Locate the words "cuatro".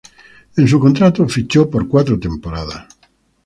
1.87-2.17